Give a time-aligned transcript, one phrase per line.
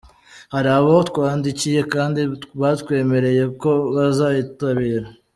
[0.53, 2.21] Hari abo twandikiye kandi
[2.61, 5.07] batwemereye ko bazayitabira”.